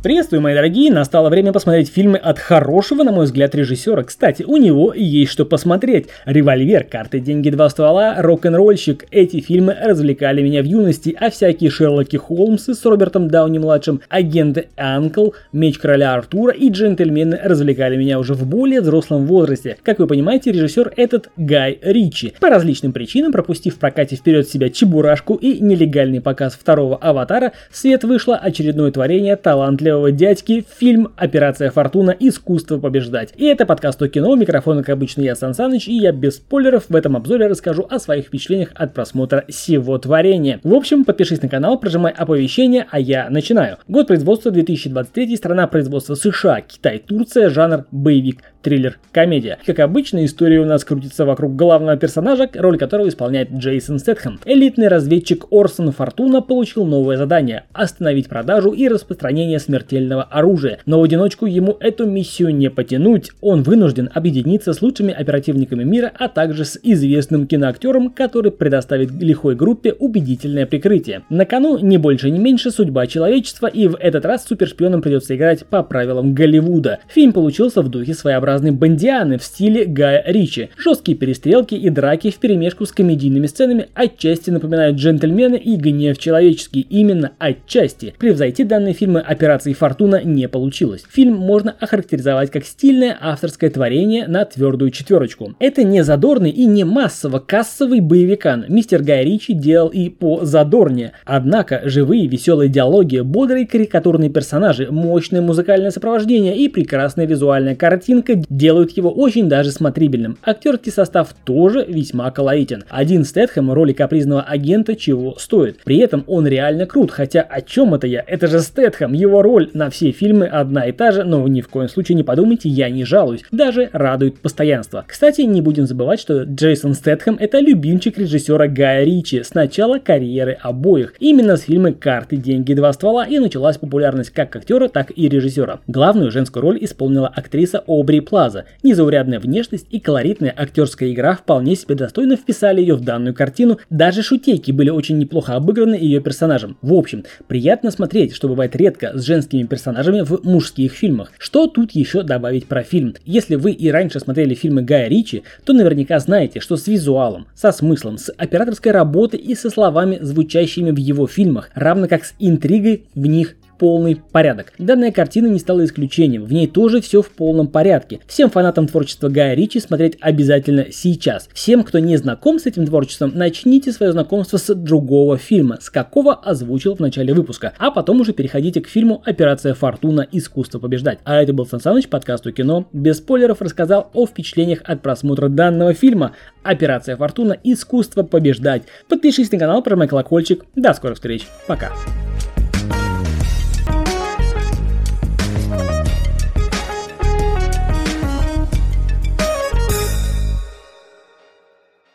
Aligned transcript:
Приветствую, 0.00 0.40
мои 0.40 0.54
дорогие, 0.54 0.92
настало 0.92 1.28
время 1.28 1.52
посмотреть 1.52 1.90
фильмы 1.90 2.18
от 2.18 2.38
хорошего, 2.38 3.02
на 3.02 3.10
мой 3.10 3.24
взгляд, 3.24 3.56
режиссера. 3.56 4.04
Кстати, 4.04 4.44
у 4.44 4.56
него 4.56 4.94
есть 4.94 5.32
что 5.32 5.44
посмотреть. 5.44 6.06
«Револьвер», 6.24 6.84
«Карты, 6.84 7.18
деньги, 7.18 7.50
два 7.50 7.68
ствола», 7.68 8.14
«Рок-н-ролльщик». 8.22 9.06
Эти 9.10 9.40
фильмы 9.40 9.76
развлекали 9.82 10.40
меня 10.40 10.62
в 10.62 10.66
юности, 10.66 11.16
а 11.18 11.30
всякие 11.30 11.70
Шерлоки 11.70 12.14
Холмсы 12.14 12.74
с 12.74 12.84
Робертом 12.84 13.26
Дауни-младшим, 13.26 14.00
агенты 14.08 14.68
Анкл, 14.76 15.30
Меч 15.50 15.78
короля 15.78 16.14
Артура 16.14 16.52
и 16.52 16.70
джентльмены 16.70 17.40
развлекали 17.42 17.96
меня 17.96 18.20
уже 18.20 18.34
в 18.34 18.46
более 18.46 18.82
взрослом 18.82 19.26
возрасте. 19.26 19.78
Как 19.82 19.98
вы 19.98 20.06
понимаете, 20.06 20.52
режиссер 20.52 20.92
этот 20.94 21.28
Гай 21.36 21.76
Ричи. 21.82 22.34
По 22.38 22.50
различным 22.50 22.92
причинам, 22.92 23.32
пропустив 23.32 23.74
в 23.74 23.78
прокате 23.80 24.14
вперед 24.14 24.48
себя 24.48 24.70
Чебурашку 24.70 25.34
и 25.34 25.58
нелегальный 25.58 26.20
показ 26.20 26.54
второго 26.54 26.96
«Аватара», 26.98 27.50
свет 27.72 28.04
вышло 28.04 28.36
очередное 28.36 28.92
творение 28.92 29.34
талантливого 29.34 29.87
талантливого 29.88 30.12
дядьки 30.12 30.64
фильм 30.78 31.12
«Операция 31.16 31.70
Фортуна. 31.70 32.14
Искусство 32.18 32.78
побеждать». 32.78 33.32
И 33.36 33.46
это 33.46 33.64
подкаст 33.64 34.00
о 34.02 34.08
кино, 34.08 34.34
микрофон, 34.36 34.78
как 34.78 34.90
обычно, 34.90 35.22
я 35.22 35.34
Сан 35.34 35.54
Саныч, 35.54 35.88
и 35.88 35.94
я 35.94 36.12
без 36.12 36.36
спойлеров 36.36 36.84
в 36.88 36.94
этом 36.94 37.16
обзоре 37.16 37.46
расскажу 37.46 37.86
о 37.88 37.98
своих 37.98 38.26
впечатлениях 38.26 38.70
от 38.74 38.92
просмотра 38.92 39.44
всего 39.48 39.96
творения. 39.98 40.60
В 40.62 40.74
общем, 40.74 41.04
подпишись 41.04 41.42
на 41.42 41.48
канал, 41.48 41.78
прожимай 41.78 42.12
оповещения, 42.12 42.86
а 42.90 43.00
я 43.00 43.30
начинаю. 43.30 43.78
Год 43.88 44.08
производства 44.08 44.50
2023, 44.50 45.36
страна 45.36 45.66
производства 45.66 46.14
США, 46.14 46.60
Китай, 46.60 46.98
Турция, 46.98 47.48
жанр 47.48 47.86
боевик 47.90 48.42
триллер, 48.62 48.98
комедия. 49.12 49.58
Как 49.64 49.78
обычно, 49.80 50.24
история 50.24 50.60
у 50.60 50.64
нас 50.64 50.84
крутится 50.84 51.24
вокруг 51.24 51.56
главного 51.56 51.96
персонажа, 51.96 52.48
роль 52.54 52.78
которого 52.78 53.08
исполняет 53.08 53.50
Джейсон 53.52 53.98
Стэтхэм. 53.98 54.40
Элитный 54.44 54.88
разведчик 54.88 55.46
Орсон 55.50 55.92
Фортуна 55.92 56.42
получил 56.42 56.84
новое 56.84 57.16
задание– 57.16 57.64
остановить 57.72 58.28
продажу 58.28 58.70
и 58.70 58.88
распространение 58.88 59.58
смертельного 59.58 60.22
оружия. 60.22 60.78
Но 60.86 61.00
в 61.00 61.02
одиночку 61.02 61.46
ему 61.46 61.76
эту 61.80 62.06
миссию 62.06 62.54
не 62.54 62.70
потянуть. 62.70 63.30
Он 63.40 63.62
вынужден 63.62 64.10
объединиться 64.12 64.72
с 64.72 64.82
лучшими 64.82 65.12
оперативниками 65.12 65.84
мира, 65.84 66.12
а 66.18 66.28
также 66.28 66.64
с 66.64 66.78
известным 66.82 67.46
киноактером, 67.46 68.10
который 68.10 68.52
предоставит 68.52 69.10
лихой 69.12 69.54
группе 69.54 69.92
убедительное 69.92 70.66
прикрытие. 70.66 71.22
На 71.30 71.44
кону 71.44 71.78
не 71.78 71.98
больше, 71.98 72.30
не 72.30 72.38
меньше 72.38 72.70
судьба 72.70 73.06
человечества, 73.06 73.66
и 73.66 73.88
в 73.88 73.96
этот 73.96 74.24
раз 74.24 74.46
супершпионам 74.46 75.02
придется 75.02 75.36
играть 75.36 75.64
по 75.66 75.82
правилам 75.82 76.34
Голливуда. 76.34 76.98
Фильм 77.08 77.32
получился 77.32 77.82
в 77.82 77.88
духе 77.88 78.14
своеобразного 78.14 78.57
своеобразные 78.58 78.72
бандианы 78.72 79.38
в 79.38 79.44
стиле 79.44 79.84
Гая 79.84 80.22
Ричи. 80.26 80.70
Жесткие 80.76 81.16
перестрелки 81.16 81.74
и 81.74 81.90
драки 81.90 82.30
в 82.30 82.36
перемешку 82.36 82.86
с 82.86 82.92
комедийными 82.92 83.46
сценами 83.46 83.88
отчасти 83.94 84.50
напоминают 84.50 84.96
джентльмены 84.96 85.56
и 85.56 85.76
гнев 85.76 86.18
человеческий. 86.18 86.80
Именно 86.80 87.32
отчасти. 87.38 88.14
Превзойти 88.18 88.64
данные 88.64 88.94
фильмы 88.94 89.20
операции 89.20 89.72
Фортуна 89.72 90.22
не 90.22 90.48
получилось. 90.48 91.04
Фильм 91.10 91.36
можно 91.36 91.74
охарактеризовать 91.78 92.50
как 92.50 92.64
стильное 92.64 93.16
авторское 93.20 93.70
творение 93.70 94.26
на 94.26 94.44
твердую 94.44 94.90
четверочку. 94.90 95.54
Это 95.58 95.84
не 95.84 96.02
задорный 96.02 96.50
и 96.50 96.66
не 96.66 96.84
массово 96.84 97.38
кассовый 97.38 98.00
боевикан. 98.00 98.64
Мистер 98.68 99.02
Гай 99.02 99.24
Ричи 99.24 99.52
делал 99.52 99.88
и 99.88 100.08
по 100.08 100.44
задорнее. 100.44 101.12
Однако 101.24 101.82
живые 101.84 102.26
веселые 102.26 102.68
диалоги, 102.68 103.20
бодрые 103.20 103.66
карикатурные 103.66 104.30
персонажи, 104.30 104.88
мощное 104.90 105.42
музыкальное 105.42 105.90
сопровождение 105.90 106.56
и 106.56 106.68
прекрасная 106.68 107.26
визуальная 107.26 107.76
картинка 107.76 108.34
делают 108.48 108.96
его 108.96 109.10
очень 109.10 109.48
даже 109.48 109.70
смотрибельным. 109.70 110.38
Актерский 110.42 110.92
состав 110.92 111.34
тоже 111.44 111.84
весьма 111.86 112.30
колоритен. 112.30 112.84
Один 112.88 113.24
Стэтхэм 113.24 113.72
роли 113.72 113.92
капризного 113.92 114.42
агента 114.42 114.96
чего 114.96 115.36
стоит. 115.38 115.80
При 115.84 115.98
этом 115.98 116.24
он 116.26 116.46
реально 116.46 116.86
крут, 116.86 117.10
хотя 117.10 117.42
о 117.42 117.60
чем 117.60 117.94
это 117.94 118.06
я? 118.06 118.22
Это 118.26 118.46
же 118.46 118.60
Стэтхэм, 118.60 119.12
его 119.12 119.42
роль 119.42 119.70
на 119.74 119.90
все 119.90 120.10
фильмы 120.10 120.46
одна 120.46 120.86
и 120.86 120.92
та 120.92 121.12
же, 121.12 121.24
но 121.24 121.46
ни 121.48 121.60
в 121.60 121.68
коем 121.68 121.88
случае 121.88 122.16
не 122.16 122.22
подумайте, 122.22 122.68
я 122.68 122.90
не 122.90 123.04
жалуюсь. 123.04 123.44
Даже 123.50 123.90
радует 123.92 124.38
постоянство. 124.40 125.04
Кстати, 125.06 125.42
не 125.42 125.60
будем 125.60 125.86
забывать, 125.86 126.20
что 126.20 126.42
Джейсон 126.42 126.94
Стэтхэм 126.94 127.36
это 127.38 127.58
любимчик 127.60 128.18
режиссера 128.18 128.68
Гая 128.68 129.04
Ричи 129.04 129.42
с 129.42 129.54
начала 129.54 129.98
карьеры 129.98 130.58
обоих. 130.60 131.14
Именно 131.18 131.56
с 131.56 131.62
фильма 131.62 131.92
«Карты, 131.92 132.36
деньги, 132.36 132.74
два 132.74 132.92
ствола» 132.92 133.24
и 133.24 133.38
началась 133.38 133.78
популярность 133.78 134.30
как 134.30 134.54
актера, 134.56 134.88
так 134.88 135.12
и 135.14 135.28
режиссера. 135.28 135.80
Главную 135.86 136.30
женскую 136.30 136.62
роль 136.62 136.78
исполнила 136.80 137.28
актриса 137.28 137.82
Обри 137.86 138.20
Плаза. 138.28 138.66
Незаурядная 138.82 139.40
внешность 139.40 139.86
и 139.90 140.00
колоритная 140.00 140.54
актерская 140.54 141.10
игра 141.12 141.34
вполне 141.34 141.74
себе 141.74 141.94
достойно 141.94 142.36
вписали 142.36 142.82
ее 142.82 142.94
в 142.94 143.00
данную 143.00 143.34
картину, 143.34 143.78
даже 143.88 144.22
шутейки 144.22 144.70
были 144.70 144.90
очень 144.90 145.16
неплохо 145.16 145.54
обыграны 145.54 145.94
ее 145.94 146.20
персонажем. 146.20 146.76
В 146.82 146.92
общем, 146.92 147.24
приятно 147.46 147.90
смотреть, 147.90 148.34
что 148.34 148.48
бывает 148.48 148.76
редко 148.76 149.16
с 149.18 149.24
женскими 149.24 149.62
персонажами 149.62 150.20
в 150.20 150.44
мужских 150.44 150.92
фильмах. 150.92 151.32
Что 151.38 151.68
тут 151.68 151.92
еще 151.92 152.22
добавить 152.22 152.66
про 152.66 152.82
фильм? 152.82 153.14
Если 153.24 153.54
вы 153.54 153.72
и 153.72 153.90
раньше 153.90 154.20
смотрели 154.20 154.52
фильмы 154.52 154.82
Гая 154.82 155.08
Ричи, 155.08 155.44
то 155.64 155.72
наверняка 155.72 156.18
знаете, 156.18 156.60
что 156.60 156.76
с 156.76 156.86
визуалом, 156.86 157.46
со 157.54 157.72
смыслом, 157.72 158.18
с 158.18 158.30
операторской 158.36 158.92
работой 158.92 159.40
и 159.40 159.54
со 159.54 159.70
словами, 159.70 160.18
звучащими 160.20 160.90
в 160.90 160.96
его 160.96 161.26
фильмах, 161.26 161.70
равно 161.74 162.06
как 162.08 162.26
с 162.26 162.34
интригой 162.38 163.04
в 163.14 163.26
них 163.26 163.56
полный 163.78 164.20
порядок. 164.32 164.72
Данная 164.78 165.12
картина 165.12 165.46
не 165.46 165.58
стала 165.58 165.84
исключением, 165.84 166.44
в 166.44 166.52
ней 166.52 166.66
тоже 166.66 167.00
все 167.00 167.22
в 167.22 167.30
полном 167.30 167.68
порядке. 167.68 168.20
Всем 168.26 168.50
фанатам 168.50 168.86
творчества 168.86 169.28
Гая 169.28 169.54
Ричи 169.54 169.80
смотреть 169.80 170.16
обязательно 170.20 170.86
сейчас. 170.90 171.48
Всем, 171.54 171.84
кто 171.84 171.98
не 171.98 172.16
знаком 172.16 172.58
с 172.58 172.66
этим 172.66 172.86
творчеством, 172.86 173.32
начните 173.34 173.92
свое 173.92 174.12
знакомство 174.12 174.56
с 174.56 174.74
другого 174.74 175.38
фильма, 175.38 175.78
с 175.80 175.90
какого 175.90 176.34
озвучил 176.34 176.96
в 176.96 177.00
начале 177.00 177.32
выпуска, 177.32 177.72
а 177.78 177.90
потом 177.90 178.20
уже 178.20 178.32
переходите 178.32 178.80
к 178.80 178.88
фильму 178.88 179.22
«Операция 179.24 179.74
Фортуна. 179.74 180.26
Искусство 180.32 180.78
побеждать». 180.78 181.18
А 181.24 181.40
это 181.40 181.52
был 181.52 181.66
Сан 181.66 181.80
Саныч, 181.80 182.08
подкаст 182.08 182.46
у 182.46 182.52
кино. 182.52 182.88
Без 182.92 183.18
спойлеров 183.18 183.62
рассказал 183.62 184.10
о 184.12 184.26
впечатлениях 184.26 184.80
от 184.84 185.02
просмотра 185.02 185.48
данного 185.48 185.94
фильма. 185.94 186.32
«Операция 186.62 187.16
Фортуна. 187.16 187.56
Искусство 187.64 188.22
побеждать». 188.22 188.82
Подпишись 189.08 189.52
на 189.52 189.58
канал, 189.58 189.82
прожимай 189.82 190.08
колокольчик. 190.08 190.64
До 190.74 190.92
скорых 190.94 191.16
встреч. 191.16 191.46
Пока. 191.66 191.92